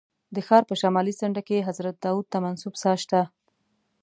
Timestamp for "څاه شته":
2.81-3.21